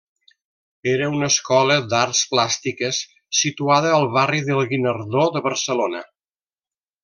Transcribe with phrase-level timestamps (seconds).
[0.93, 3.03] Era una escola d'arts plàstiques
[3.41, 6.05] situada al barri del Guinardó de Barcelona.